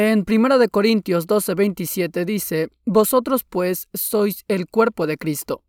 En 0.00 0.24
1 0.24 0.68
Corintios 0.70 1.26
12:27 1.26 2.24
dice, 2.24 2.68
Vosotros 2.86 3.42
pues 3.42 3.88
sois 3.92 4.44
el 4.46 4.68
cuerpo 4.68 5.08
de 5.08 5.16
Cristo, 5.18 5.64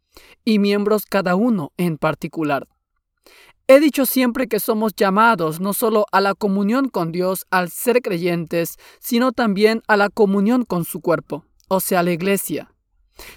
y 0.45 0.59
miembros 0.59 1.07
cada 1.07 1.33
uno 1.33 1.71
en 1.77 1.97
particular. 1.97 2.67
He 3.65 3.79
dicho 3.79 4.05
siempre 4.05 4.47
que 4.47 4.59
somos 4.59 4.93
llamados 4.95 5.59
no 5.59 5.73
solo 5.73 6.05
a 6.11 6.21
la 6.21 6.35
comunión 6.35 6.89
con 6.89 7.11
Dios 7.11 7.47
al 7.49 7.71
ser 7.71 8.03
creyentes, 8.03 8.77
sino 8.99 9.31
también 9.31 9.81
a 9.87 9.97
la 9.97 10.09
comunión 10.09 10.63
con 10.63 10.85
su 10.85 11.01
cuerpo, 11.01 11.43
o 11.67 11.79
sea, 11.79 12.03
la 12.03 12.11
iglesia. 12.11 12.71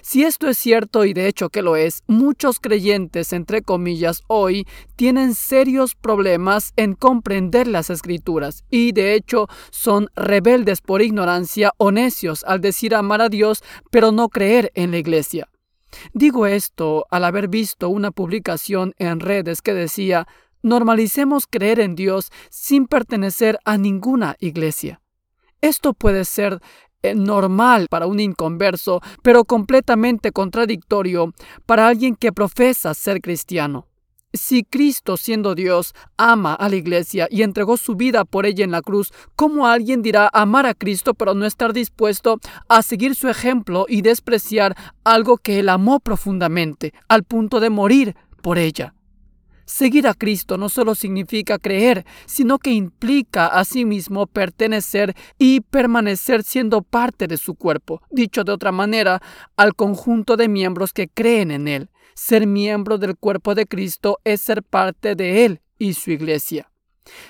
Si 0.01 0.23
esto 0.23 0.49
es 0.49 0.57
cierto 0.57 1.05
y 1.05 1.13
de 1.13 1.27
hecho 1.27 1.49
que 1.49 1.61
lo 1.61 1.75
es, 1.75 2.03
muchos 2.07 2.59
creyentes, 2.59 3.33
entre 3.33 3.61
comillas, 3.61 4.21
hoy 4.27 4.67
tienen 4.95 5.35
serios 5.35 5.95
problemas 5.95 6.73
en 6.75 6.93
comprender 6.93 7.67
las 7.67 7.89
escrituras 7.89 8.63
y 8.69 8.91
de 8.91 9.15
hecho 9.15 9.47
son 9.71 10.09
rebeldes 10.15 10.81
por 10.81 11.01
ignorancia 11.01 11.71
o 11.77 11.91
necios 11.91 12.43
al 12.45 12.61
decir 12.61 12.95
amar 12.95 13.21
a 13.21 13.29
Dios 13.29 13.63
pero 13.91 14.11
no 14.11 14.29
creer 14.29 14.71
en 14.75 14.91
la 14.91 14.97
iglesia. 14.97 15.49
Digo 16.13 16.47
esto 16.47 17.05
al 17.09 17.23
haber 17.23 17.47
visto 17.47 17.89
una 17.89 18.11
publicación 18.11 18.93
en 18.97 19.19
redes 19.19 19.61
que 19.61 19.73
decía 19.73 20.27
normalicemos 20.63 21.45
creer 21.45 21.79
en 21.79 21.95
Dios 21.95 22.31
sin 22.49 22.87
pertenecer 22.87 23.59
a 23.65 23.77
ninguna 23.77 24.35
iglesia. 24.39 25.01
Esto 25.61 25.93
puede 25.93 26.25
ser 26.25 26.59
normal 27.15 27.87
para 27.89 28.07
un 28.07 28.19
inconverso, 28.19 29.01
pero 29.21 29.43
completamente 29.43 30.31
contradictorio 30.31 31.33
para 31.65 31.87
alguien 31.87 32.15
que 32.15 32.31
profesa 32.31 32.93
ser 32.93 33.21
cristiano. 33.21 33.87
Si 34.35 34.63
Cristo, 34.63 35.15
siendo 35.15 35.53
Dios, 35.53 35.93
ama 36.17 36.55
a 36.55 36.67
la 36.67 36.75
iglesia 36.75 37.27
y 37.29 37.43
entregó 37.43 37.77
su 37.77 37.95
vida 37.95 38.25
por 38.25 38.47
ella 38.47 38.63
en 38.63 38.71
la 38.71 38.81
cruz, 38.81 39.13
¿cómo 39.35 39.67
alguien 39.67 40.01
dirá 40.01 40.27
amar 40.33 40.65
a 40.65 40.73
Cristo 40.73 41.13
pero 41.13 41.35
no 41.35 41.45
estar 41.45 41.71
dispuesto 41.71 42.39
a 42.67 42.81
seguir 42.81 43.13
su 43.13 43.29
ejemplo 43.29 43.85
y 43.87 44.01
despreciar 44.01 44.75
algo 45.03 45.37
que 45.37 45.59
él 45.59 45.69
amó 45.69 45.99
profundamente, 45.99 46.95
al 47.07 47.23
punto 47.23 47.59
de 47.59 47.69
morir 47.69 48.15
por 48.41 48.57
ella? 48.57 48.95
Seguir 49.65 50.07
a 50.07 50.13
Cristo 50.13 50.57
no 50.57 50.69
solo 50.69 50.95
significa 50.95 51.57
creer, 51.57 52.05
sino 52.25 52.59
que 52.59 52.71
implica 52.71 53.47
asimismo 53.47 54.27
pertenecer 54.27 55.15
y 55.37 55.61
permanecer 55.61 56.43
siendo 56.43 56.81
parte 56.81 57.27
de 57.27 57.37
su 57.37 57.55
cuerpo, 57.55 58.01
dicho 58.09 58.43
de 58.43 58.51
otra 58.51 58.71
manera, 58.71 59.21
al 59.55 59.75
conjunto 59.75 60.35
de 60.35 60.49
miembros 60.49 60.91
que 60.91 61.07
creen 61.07 61.51
en 61.51 61.67
Él. 61.67 61.89
Ser 62.15 62.45
miembro 62.45 62.97
del 62.97 63.15
cuerpo 63.17 63.55
de 63.55 63.65
Cristo 63.65 64.19
es 64.23 64.41
ser 64.41 64.63
parte 64.63 65.15
de 65.15 65.45
Él 65.45 65.61
y 65.79 65.93
su 65.93 66.11
iglesia. 66.11 66.72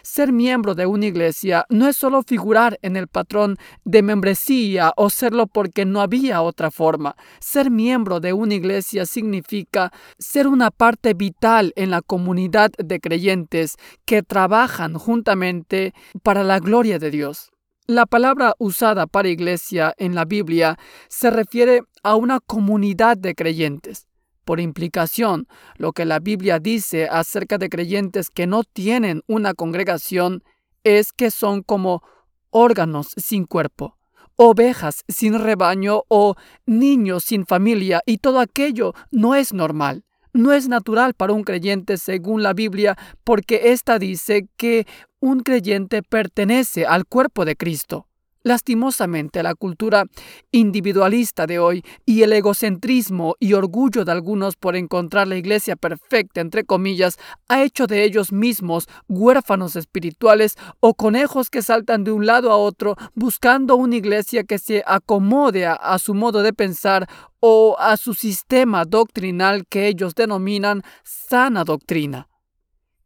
Ser 0.01 0.31
miembro 0.31 0.75
de 0.75 0.85
una 0.85 1.05
iglesia 1.05 1.65
no 1.69 1.87
es 1.87 1.97
solo 1.97 2.23
figurar 2.23 2.77
en 2.81 2.95
el 2.95 3.07
patrón 3.07 3.57
de 3.83 4.01
membresía 4.01 4.93
o 4.95 5.09
serlo 5.09 5.47
porque 5.47 5.85
no 5.85 6.01
había 6.01 6.41
otra 6.41 6.71
forma. 6.71 7.15
Ser 7.39 7.71
miembro 7.71 8.19
de 8.19 8.33
una 8.33 8.53
iglesia 8.53 9.05
significa 9.05 9.91
ser 10.17 10.47
una 10.47 10.71
parte 10.71 11.13
vital 11.13 11.73
en 11.75 11.91
la 11.91 12.01
comunidad 12.01 12.71
de 12.77 12.99
creyentes 12.99 13.75
que 14.05 14.23
trabajan 14.23 14.93
juntamente 14.95 15.93
para 16.21 16.43
la 16.43 16.59
gloria 16.59 16.99
de 16.99 17.11
Dios. 17.11 17.51
La 17.85 18.05
palabra 18.05 18.53
usada 18.59 19.07
para 19.07 19.27
iglesia 19.27 19.93
en 19.97 20.15
la 20.15 20.23
Biblia 20.23 20.77
se 21.09 21.29
refiere 21.29 21.81
a 22.01 22.15
una 22.15 22.39
comunidad 22.39 23.17
de 23.17 23.35
creyentes. 23.35 24.07
Por 24.45 24.59
implicación, 24.59 25.47
lo 25.77 25.93
que 25.93 26.05
la 26.05 26.19
Biblia 26.19 26.59
dice 26.59 27.07
acerca 27.09 27.57
de 27.57 27.69
creyentes 27.69 28.29
que 28.29 28.47
no 28.47 28.63
tienen 28.63 29.21
una 29.27 29.53
congregación 29.53 30.43
es 30.83 31.13
que 31.13 31.31
son 31.31 31.61
como 31.61 32.03
órganos 32.49 33.13
sin 33.17 33.45
cuerpo, 33.45 33.97
ovejas 34.35 35.03
sin 35.07 35.39
rebaño 35.39 36.03
o 36.09 36.35
niños 36.65 37.23
sin 37.23 37.45
familia 37.45 38.01
y 38.05 38.17
todo 38.17 38.39
aquello 38.39 38.93
no 39.11 39.35
es 39.35 39.53
normal. 39.53 40.03
No 40.35 40.51
es 40.51 40.67
natural 40.67 41.13
para 41.13 41.33
un 41.33 41.43
creyente 41.43 41.97
según 41.97 42.41
la 42.41 42.53
Biblia 42.53 42.97
porque 43.23 43.71
ésta 43.71 43.99
dice 43.99 44.47
que 44.57 44.87
un 45.19 45.41
creyente 45.41 46.01
pertenece 46.01 46.87
al 46.87 47.05
cuerpo 47.05 47.45
de 47.45 47.55
Cristo. 47.55 48.07
Lastimosamente, 48.43 49.41
la 49.41 49.55
cultura 49.55 50.03
individualista 50.51 51.47
de 51.47 51.59
hoy 51.59 51.83
y 52.05 52.23
el 52.23 52.33
egocentrismo 52.33 53.35
y 53.39 53.53
orgullo 53.53 54.03
de 54.03 54.11
algunos 54.11 54.57
por 54.57 54.75
encontrar 54.75 55.29
la 55.29 55.37
iglesia 55.37 55.77
perfecta, 55.77 56.41
entre 56.41 56.65
comillas, 56.65 57.17
ha 57.47 57.63
hecho 57.63 57.87
de 57.87 58.03
ellos 58.03 58.33
mismos 58.33 58.89
huérfanos 59.07 59.77
espirituales 59.77 60.55
o 60.81 60.93
conejos 60.93 61.49
que 61.49 61.61
saltan 61.61 62.03
de 62.03 62.11
un 62.11 62.25
lado 62.25 62.51
a 62.51 62.57
otro 62.57 62.97
buscando 63.15 63.77
una 63.77 63.95
iglesia 63.95 64.43
que 64.43 64.59
se 64.59 64.83
acomode 64.85 65.65
a, 65.65 65.73
a 65.73 65.97
su 65.97 66.13
modo 66.13 66.43
de 66.43 66.51
pensar 66.51 67.07
o 67.39 67.77
a 67.79 67.95
su 67.95 68.13
sistema 68.13 68.83
doctrinal 68.83 69.65
que 69.67 69.87
ellos 69.87 70.15
denominan 70.15 70.83
sana 71.03 71.63
doctrina. 71.63 72.27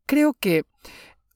Creo 0.08 0.34
que 0.34 0.64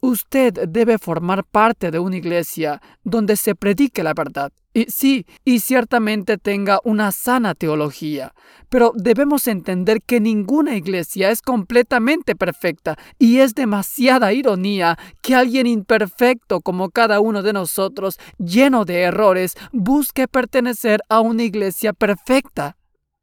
Usted 0.03 0.67
debe 0.67 0.97
formar 0.97 1.44
parte 1.44 1.91
de 1.91 2.00
una 2.00 2.17
iglesia 2.17 2.81
donde 3.03 3.35
se 3.35 3.53
predique 3.53 4.01
la 4.01 4.16
verdad. 4.16 4.51
Y 4.73 4.85
sí, 4.85 5.28
y 5.45 5.59
ciertamente 5.59 6.39
tenga 6.39 6.79
una 6.84 7.12
sana 7.12 7.53
teología. 7.53 8.34
Pero 8.69 8.94
debemos 8.95 9.45
entender 9.47 10.01
que 10.01 10.19
ninguna 10.19 10.75
iglesia 10.75 11.29
es 11.29 11.44
completamente 11.44 12.35
perfecta 12.35 12.97
y 13.19 13.41
es 13.41 13.53
demasiada 13.53 14.34
ironía 14.34 14.97
que 15.22 15.35
alguien 15.35 15.67
imperfecto 15.67 16.61
como 16.61 16.90
cada 16.90 17.19
uno 17.19 17.44
de 17.44 17.53
nosotros, 17.53 18.17
lleno 18.40 18.85
de 18.85 19.01
errores, 19.01 19.56
busque 19.72 20.28
pertenecer 20.28 21.01
a 21.09 21.19
una 21.19 21.44
iglesia 21.44 21.94
perfecta. 21.94 22.75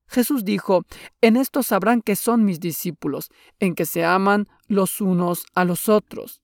Jesús 0.07 0.45
dijo, 0.45 0.85
en 1.23 1.37
esto 1.37 1.65
sabrán 1.65 2.03
que 2.03 2.15
son 2.15 2.45
mis 2.45 2.61
discípulos, 2.61 3.31
en 3.59 3.75
que 3.75 3.85
se 3.85 4.05
aman 4.05 4.47
los 4.69 5.01
unos 5.01 5.45
a 5.57 5.65
los 5.65 5.89
otros 5.89 6.41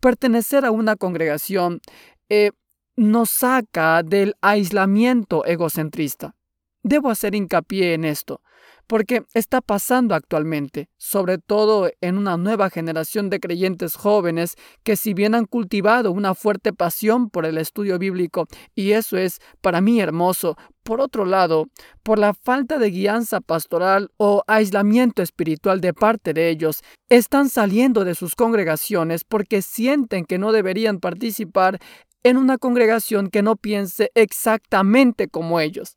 pertenecer 0.00 0.64
a 0.64 0.70
una 0.70 0.96
congregación 0.96 1.80
eh, 2.28 2.50
nos 2.96 3.30
saca 3.30 4.02
del 4.02 4.34
aislamiento 4.40 5.44
egocentrista. 5.44 6.36
Debo 6.82 7.10
hacer 7.10 7.34
hincapié 7.34 7.94
en 7.94 8.04
esto, 8.04 8.42
porque 8.86 9.24
está 9.34 9.60
pasando 9.60 10.14
actualmente, 10.14 10.88
sobre 10.96 11.38
todo 11.38 11.90
en 12.00 12.18
una 12.18 12.36
nueva 12.36 12.70
generación 12.70 13.30
de 13.30 13.40
creyentes 13.40 13.96
jóvenes 13.96 14.56
que 14.82 14.96
si 14.96 15.14
bien 15.14 15.34
han 15.34 15.46
cultivado 15.46 16.12
una 16.12 16.34
fuerte 16.34 16.72
pasión 16.72 17.30
por 17.30 17.46
el 17.46 17.58
estudio 17.58 17.98
bíblico, 17.98 18.46
y 18.74 18.92
eso 18.92 19.16
es 19.16 19.38
para 19.60 19.80
mí 19.80 20.00
hermoso, 20.00 20.56
por 20.82 21.00
otro 21.00 21.24
lado, 21.24 21.66
por 22.02 22.18
la 22.18 22.34
falta 22.34 22.78
de 22.78 22.90
guianza 22.90 23.40
pastoral 23.40 24.10
o 24.18 24.42
aislamiento 24.46 25.22
espiritual 25.22 25.80
de 25.80 25.94
parte 25.94 26.34
de 26.34 26.50
ellos, 26.50 26.82
están 27.08 27.48
saliendo 27.48 28.04
de 28.04 28.14
sus 28.14 28.34
congregaciones 28.34 29.24
porque 29.24 29.62
sienten 29.62 30.26
que 30.26 30.38
no 30.38 30.52
deberían 30.52 30.98
participar 31.00 31.80
en 32.22 32.36
una 32.36 32.58
congregación 32.58 33.28
que 33.28 33.42
no 33.42 33.56
piense 33.56 34.10
exactamente 34.14 35.28
como 35.28 35.60
ellos. 35.60 35.96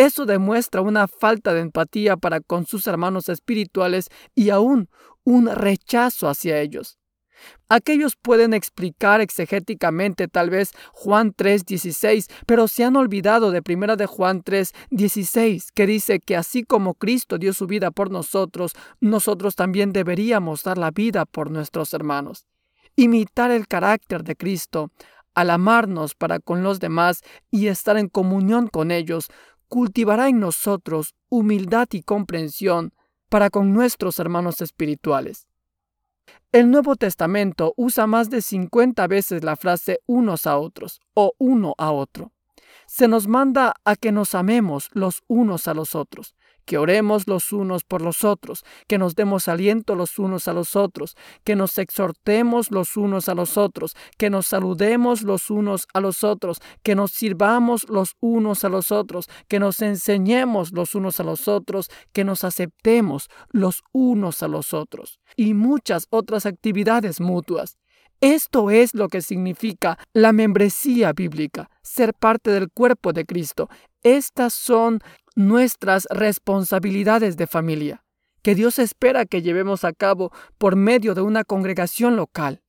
Eso 0.00 0.24
demuestra 0.24 0.80
una 0.80 1.08
falta 1.08 1.52
de 1.52 1.60
empatía 1.60 2.16
para 2.16 2.40
con 2.40 2.64
sus 2.64 2.86
hermanos 2.86 3.28
espirituales 3.28 4.08
y 4.34 4.48
aún 4.48 4.88
un 5.24 5.54
rechazo 5.54 6.26
hacia 6.26 6.58
ellos. 6.58 6.98
Aquellos 7.68 8.16
pueden 8.16 8.54
explicar 8.54 9.20
exegéticamente 9.20 10.26
tal 10.26 10.48
vez 10.48 10.72
Juan 10.94 11.34
3:16, 11.34 12.28
pero 12.46 12.66
se 12.66 12.84
han 12.84 12.96
olvidado 12.96 13.50
de 13.50 13.60
primera 13.60 13.96
de 13.96 14.06
Juan 14.06 14.42
3:16, 14.42 15.70
que 15.70 15.86
dice 15.86 16.18
que 16.18 16.34
así 16.34 16.62
como 16.62 16.94
Cristo 16.94 17.36
dio 17.36 17.52
su 17.52 17.66
vida 17.66 17.90
por 17.90 18.10
nosotros, 18.10 18.72
nosotros 19.02 19.54
también 19.54 19.92
deberíamos 19.92 20.62
dar 20.62 20.78
la 20.78 20.92
vida 20.92 21.26
por 21.26 21.50
nuestros 21.50 21.92
hermanos. 21.92 22.46
Imitar 22.96 23.50
el 23.50 23.68
carácter 23.68 24.24
de 24.24 24.34
Cristo, 24.34 24.92
al 25.34 25.50
amarnos 25.50 26.14
para 26.14 26.40
con 26.40 26.62
los 26.62 26.80
demás 26.80 27.20
y 27.50 27.66
estar 27.66 27.98
en 27.98 28.08
comunión 28.08 28.66
con 28.66 28.90
ellos, 28.90 29.28
cultivará 29.70 30.28
en 30.28 30.40
nosotros 30.40 31.14
humildad 31.28 31.88
y 31.92 32.02
comprensión 32.02 32.92
para 33.30 33.50
con 33.50 33.72
nuestros 33.72 34.18
hermanos 34.18 34.60
espirituales. 34.60 35.46
El 36.52 36.72
Nuevo 36.72 36.96
Testamento 36.96 37.72
usa 37.76 38.08
más 38.08 38.28
de 38.28 38.42
50 38.42 39.06
veces 39.06 39.44
la 39.44 39.54
frase 39.54 40.00
unos 40.06 40.48
a 40.48 40.58
otros 40.58 41.00
o 41.14 41.34
uno 41.38 41.74
a 41.78 41.92
otro. 41.92 42.32
Se 42.86 43.06
nos 43.06 43.28
manda 43.28 43.74
a 43.84 43.94
que 43.94 44.10
nos 44.10 44.34
amemos 44.34 44.88
los 44.92 45.22
unos 45.28 45.68
a 45.68 45.74
los 45.74 45.94
otros, 45.94 46.34
que 46.64 46.78
oremos 46.78 47.26
los 47.26 47.52
unos 47.52 47.84
por 47.84 48.02
los 48.02 48.24
otros, 48.24 48.64
que 48.86 48.98
nos 48.98 49.14
demos 49.14 49.48
aliento 49.48 49.94
los 49.94 50.18
unos 50.18 50.48
a 50.48 50.52
los 50.52 50.76
otros, 50.76 51.16
que 51.44 51.56
nos 51.56 51.78
exhortemos 51.78 52.70
los 52.70 52.96
unos 52.96 53.28
a 53.28 53.34
los 53.34 53.56
otros, 53.56 53.96
que 54.18 54.30
nos 54.30 54.46
saludemos 54.46 55.22
los 55.22 55.50
unos 55.50 55.86
a 55.94 56.00
los 56.00 56.24
otros, 56.24 56.58
que 56.82 56.94
nos 56.94 57.12
sirvamos 57.12 57.88
los 57.88 58.16
unos 58.20 58.64
a 58.64 58.68
los 58.68 58.92
otros, 58.92 59.26
que 59.48 59.60
nos 59.60 59.82
enseñemos 59.82 60.72
los 60.72 60.94
unos 60.94 61.20
a 61.20 61.24
los 61.24 61.48
otros, 61.48 61.88
que 62.12 62.24
nos 62.24 62.44
aceptemos 62.44 63.28
los 63.50 63.82
unos 63.92 64.42
a 64.42 64.48
los 64.48 64.74
otros 64.74 65.20
y 65.36 65.54
muchas 65.54 66.06
otras 66.10 66.46
actividades 66.46 67.20
mutuas. 67.20 67.76
Esto 68.20 68.70
es 68.70 68.94
lo 68.94 69.08
que 69.08 69.22
significa 69.22 69.98
la 70.12 70.32
membresía 70.32 71.14
bíblica, 71.14 71.70
ser 71.82 72.12
parte 72.12 72.50
del 72.50 72.70
cuerpo 72.70 73.14
de 73.14 73.24
Cristo. 73.24 73.70
Estas 74.02 74.52
son 74.52 75.00
nuestras 75.36 76.06
responsabilidades 76.10 77.36
de 77.36 77.46
familia, 77.46 78.04
que 78.42 78.54
Dios 78.54 78.78
espera 78.78 79.26
que 79.26 79.42
llevemos 79.42 79.84
a 79.84 79.92
cabo 79.92 80.32
por 80.58 80.76
medio 80.76 81.14
de 81.14 81.22
una 81.22 81.44
congregación 81.44 82.16
local. 82.16 82.62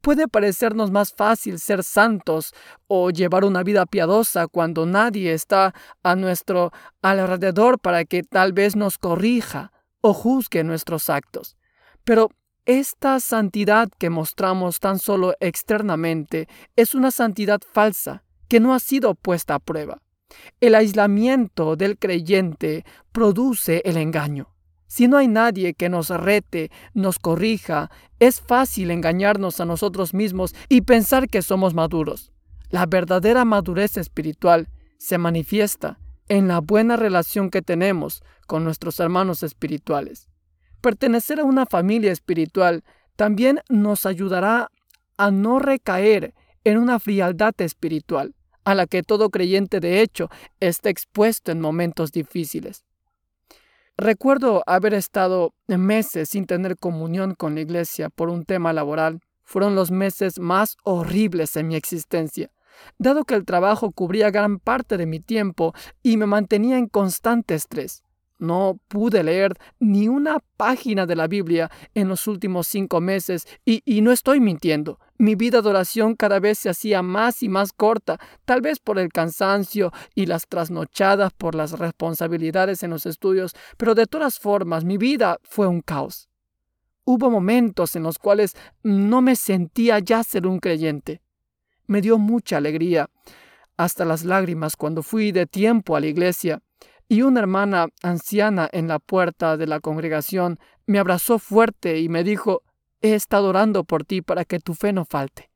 Puede 0.00 0.28
parecernos 0.28 0.90
más 0.90 1.14
fácil 1.14 1.58
ser 1.58 1.82
santos 1.82 2.52
o 2.86 3.10
llevar 3.10 3.44
una 3.44 3.62
vida 3.62 3.86
piadosa 3.86 4.46
cuando 4.48 4.84
nadie 4.84 5.32
está 5.32 5.74
a 6.02 6.14
nuestro 6.14 6.72
alrededor 7.00 7.78
para 7.78 8.04
que 8.04 8.22
tal 8.22 8.52
vez 8.52 8.76
nos 8.76 8.98
corrija 8.98 9.72
o 10.02 10.12
juzgue 10.12 10.62
nuestros 10.62 11.08
actos. 11.08 11.56
Pero 12.04 12.28
esta 12.66 13.18
santidad 13.18 13.88
que 13.98 14.10
mostramos 14.10 14.78
tan 14.78 14.98
solo 14.98 15.34
externamente 15.40 16.48
es 16.76 16.94
una 16.94 17.10
santidad 17.10 17.60
falsa 17.72 18.24
que 18.48 18.60
no 18.60 18.74
ha 18.74 18.80
sido 18.80 19.14
puesta 19.14 19.54
a 19.54 19.58
prueba. 19.58 20.03
El 20.60 20.74
aislamiento 20.74 21.76
del 21.76 21.98
creyente 21.98 22.84
produce 23.12 23.82
el 23.84 23.96
engaño. 23.96 24.54
Si 24.86 25.08
no 25.08 25.16
hay 25.16 25.28
nadie 25.28 25.74
que 25.74 25.88
nos 25.88 26.10
rete, 26.10 26.70
nos 26.92 27.18
corrija, 27.18 27.90
es 28.20 28.40
fácil 28.40 28.90
engañarnos 28.90 29.60
a 29.60 29.64
nosotros 29.64 30.14
mismos 30.14 30.54
y 30.68 30.82
pensar 30.82 31.28
que 31.28 31.42
somos 31.42 31.74
maduros. 31.74 32.32
La 32.70 32.86
verdadera 32.86 33.44
madurez 33.44 33.96
espiritual 33.96 34.68
se 34.98 35.18
manifiesta 35.18 35.98
en 36.28 36.48
la 36.48 36.60
buena 36.60 36.96
relación 36.96 37.50
que 37.50 37.62
tenemos 37.62 38.22
con 38.46 38.64
nuestros 38.64 39.00
hermanos 39.00 39.42
espirituales. 39.42 40.28
Pertenecer 40.80 41.40
a 41.40 41.44
una 41.44 41.66
familia 41.66 42.12
espiritual 42.12 42.84
también 43.16 43.60
nos 43.68 44.06
ayudará 44.06 44.70
a 45.16 45.30
no 45.30 45.58
recaer 45.58 46.34
en 46.64 46.78
una 46.78 46.98
frialdad 46.98 47.54
espiritual, 47.58 48.34
a 48.64 48.74
la 48.74 48.86
que 48.86 49.02
todo 49.02 49.30
creyente 49.30 49.80
de 49.80 50.00
hecho 50.00 50.28
está 50.60 50.90
expuesto 50.90 51.52
en 51.52 51.60
momentos 51.60 52.12
difíciles. 52.12 52.84
Recuerdo 53.96 54.62
haber 54.66 54.94
estado 54.94 55.54
meses 55.68 56.30
sin 56.30 56.46
tener 56.46 56.76
comunión 56.76 57.34
con 57.34 57.54
la 57.54 57.60
iglesia 57.60 58.08
por 58.10 58.28
un 58.28 58.44
tema 58.44 58.72
laboral. 58.72 59.20
Fueron 59.44 59.74
los 59.74 59.90
meses 59.90 60.38
más 60.40 60.76
horribles 60.84 61.56
en 61.56 61.68
mi 61.68 61.76
existencia, 61.76 62.50
dado 62.98 63.24
que 63.24 63.34
el 63.34 63.44
trabajo 63.44 63.92
cubría 63.92 64.30
gran 64.30 64.58
parte 64.58 64.96
de 64.96 65.06
mi 65.06 65.20
tiempo 65.20 65.74
y 66.02 66.16
me 66.16 66.26
mantenía 66.26 66.78
en 66.78 66.88
constante 66.88 67.54
estrés. 67.54 68.03
No 68.44 68.78
pude 68.88 69.22
leer 69.24 69.54
ni 69.80 70.06
una 70.06 70.38
página 70.56 71.06
de 71.06 71.16
la 71.16 71.26
Biblia 71.26 71.70
en 71.94 72.08
los 72.08 72.26
últimos 72.26 72.66
cinco 72.66 73.00
meses 73.00 73.46
y, 73.64 73.82
no 74.02 74.12
estoy 74.12 74.38
mintiendo. 74.38 75.00
Mi 75.16 75.34
vida 75.34 75.62
de 75.62 75.70
oración 75.70 76.14
cada 76.14 76.40
vez 76.40 76.58
se 76.58 76.68
hacía 76.68 77.00
más 77.00 77.42
y 77.42 77.48
más 77.48 77.72
corta, 77.72 78.18
tal 78.44 78.60
vez 78.60 78.80
por 78.80 78.98
el 78.98 79.08
cansancio 79.08 79.92
y 80.14 80.26
las 80.26 80.46
trasnochadas 80.46 81.32
por 81.32 81.54
las 81.54 81.72
responsabilidades 81.78 82.82
en 82.82 82.90
los 82.90 83.06
estudios, 83.06 83.54
pero 83.78 83.94
de 83.94 84.06
todas 84.06 84.38
formas 84.38 84.84
mi 84.84 84.98
vida 84.98 85.38
fue 85.42 85.66
un 85.66 85.80
caos. 85.80 86.28
Hubo 87.04 87.30
momentos 87.30 87.96
en 87.96 88.02
los 88.02 88.18
cuales 88.18 88.54
no 88.82 89.22
me 89.22 89.36
sentía 89.36 90.00
ya 90.00 90.22
ser 90.22 90.46
un 90.46 90.58
creyente. 90.58 91.22
Me 91.86 92.00
dio 92.02 92.18
mucha 92.18 92.58
alegría, 92.58 93.08
hasta 93.76 94.04
las 94.04 94.24
lágrimas 94.24 94.76
cuando 94.76 95.02
fui 95.02 95.32
de 95.32 95.46
tiempo 95.46 95.96
a 95.96 96.00
la 96.00 96.06
iglesia 96.06 96.62
y 97.08 97.22
una 97.22 97.40
hermana 97.40 97.88
anciana 98.02 98.68
en 98.72 98.88
la 98.88 98.98
puerta 98.98 99.56
de 99.56 99.66
la 99.66 99.80
congregación 99.80 100.58
me 100.86 100.98
abrazó 100.98 101.38
fuerte 101.38 102.00
y 102.00 102.08
me 102.08 102.24
dijo, 102.24 102.62
he 103.00 103.14
estado 103.14 103.48
orando 103.48 103.84
por 103.84 104.04
ti 104.04 104.22
para 104.22 104.44
que 104.44 104.58
tu 104.58 104.74
fe 104.74 104.92
no 104.92 105.04
falte. 105.04 105.50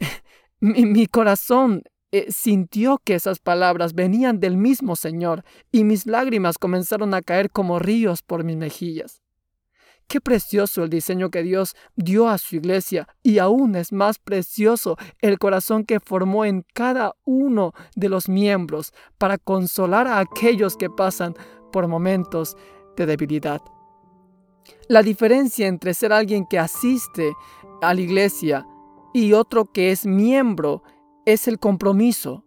mi, 0.60 1.06
corazón 1.06 1.82
eh, 2.10 2.26
sintió 2.30 3.00
que 3.04 3.14
esas 3.14 3.38
palabras 3.38 3.94
venían 3.94 4.40
del 4.40 4.56
mismo 4.56 4.96
Señor 4.96 5.44
y 5.70 5.84
mis 5.84 6.06
lágrimas 6.06 6.58
comenzaron 6.58 7.14
a 7.14 7.22
caer 7.22 7.50
como 7.50 7.78
ríos 7.78 8.22
por 8.22 8.44
mis 8.44 8.56
mejillas. 8.56 9.21
Qué 10.08 10.20
precioso 10.20 10.84
el 10.84 10.90
diseño 10.90 11.30
que 11.30 11.42
Dios 11.42 11.74
dio 11.96 12.28
a 12.28 12.38
su 12.38 12.56
iglesia 12.56 13.08
y 13.22 13.38
aún 13.38 13.76
es 13.76 13.92
más 13.92 14.18
precioso 14.18 14.96
el 15.20 15.38
corazón 15.38 15.84
que 15.84 16.00
formó 16.00 16.44
en 16.44 16.64
cada 16.74 17.14
uno 17.24 17.72
de 17.96 18.08
los 18.08 18.28
miembros 18.28 18.92
para 19.18 19.38
consolar 19.38 20.06
a 20.06 20.18
aquellos 20.18 20.76
que 20.76 20.90
pasan 20.90 21.34
por 21.72 21.88
momentos 21.88 22.56
de 22.96 23.06
debilidad. 23.06 23.62
La 24.88 25.02
diferencia 25.02 25.66
entre 25.66 25.94
ser 25.94 26.12
alguien 26.12 26.46
que 26.46 26.58
asiste 26.58 27.32
a 27.80 27.94
la 27.94 28.00
iglesia 28.00 28.66
y 29.14 29.32
otro 29.32 29.72
que 29.72 29.90
es 29.90 30.06
miembro 30.06 30.82
es 31.24 31.48
el 31.48 31.58
compromiso, 31.58 32.44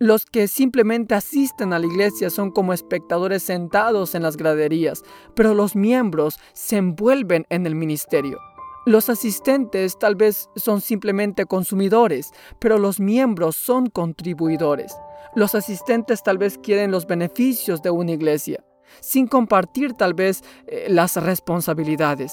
los 0.00 0.24
que 0.24 0.48
simplemente 0.48 1.14
asisten 1.14 1.74
a 1.74 1.78
la 1.78 1.84
iglesia 1.84 2.30
son 2.30 2.50
como 2.50 2.72
espectadores 2.72 3.42
sentados 3.42 4.14
en 4.14 4.22
las 4.22 4.38
graderías, 4.38 5.04
pero 5.36 5.52
los 5.52 5.76
miembros 5.76 6.40
se 6.54 6.78
envuelven 6.78 7.44
en 7.50 7.66
el 7.66 7.74
ministerio. 7.74 8.38
Los 8.86 9.10
asistentes 9.10 9.98
tal 9.98 10.16
vez 10.16 10.48
son 10.56 10.80
simplemente 10.80 11.44
consumidores, 11.44 12.32
pero 12.58 12.78
los 12.78 12.98
miembros 12.98 13.56
son 13.56 13.90
contribuidores. 13.90 14.96
Los 15.34 15.54
asistentes 15.54 16.22
tal 16.22 16.38
vez 16.38 16.56
quieren 16.56 16.90
los 16.90 17.06
beneficios 17.06 17.82
de 17.82 17.90
una 17.90 18.12
iglesia, 18.12 18.64
sin 19.00 19.26
compartir 19.26 19.92
tal 19.92 20.14
vez 20.14 20.42
eh, 20.66 20.86
las 20.88 21.16
responsabilidades. 21.16 22.32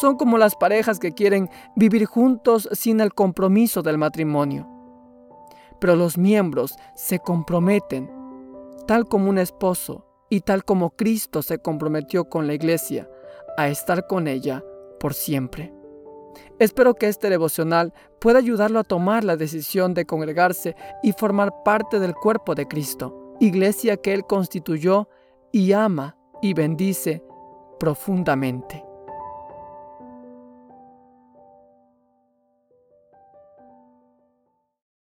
Son 0.00 0.16
como 0.16 0.36
las 0.36 0.56
parejas 0.56 0.98
que 0.98 1.12
quieren 1.12 1.48
vivir 1.76 2.06
juntos 2.06 2.68
sin 2.72 3.00
el 3.00 3.14
compromiso 3.14 3.82
del 3.82 3.98
matrimonio 3.98 4.73
pero 5.84 5.96
los 5.96 6.16
miembros 6.16 6.78
se 6.94 7.18
comprometen, 7.18 8.10
tal 8.86 9.04
como 9.06 9.28
un 9.28 9.36
esposo 9.36 10.06
y 10.30 10.40
tal 10.40 10.64
como 10.64 10.96
Cristo 10.96 11.42
se 11.42 11.58
comprometió 11.58 12.24
con 12.30 12.46
la 12.46 12.54
iglesia, 12.54 13.06
a 13.58 13.68
estar 13.68 14.06
con 14.06 14.26
ella 14.26 14.64
por 14.98 15.12
siempre. 15.12 15.74
Espero 16.58 16.94
que 16.94 17.08
este 17.08 17.28
devocional 17.28 17.92
pueda 18.18 18.38
ayudarlo 18.38 18.78
a 18.78 18.84
tomar 18.84 19.24
la 19.24 19.36
decisión 19.36 19.92
de 19.92 20.06
congregarse 20.06 20.74
y 21.02 21.12
formar 21.12 21.52
parte 21.66 22.00
del 22.00 22.14
cuerpo 22.14 22.54
de 22.54 22.66
Cristo, 22.66 23.34
iglesia 23.38 23.98
que 23.98 24.14
Él 24.14 24.24
constituyó 24.24 25.10
y 25.52 25.72
ama 25.72 26.16
y 26.40 26.54
bendice 26.54 27.22
profundamente. 27.78 28.82